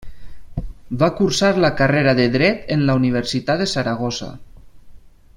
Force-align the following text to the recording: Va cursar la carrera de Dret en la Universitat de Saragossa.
Va 1.03 1.09
cursar 1.19 1.51
la 1.65 1.69
carrera 1.81 2.15
de 2.21 2.25
Dret 2.35 2.73
en 2.77 2.85
la 2.87 2.95
Universitat 3.01 3.61
de 3.65 3.69
Saragossa. 3.75 4.31